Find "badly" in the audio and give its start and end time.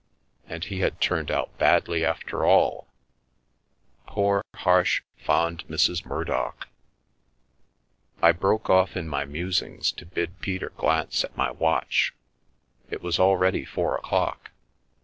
1.59-2.03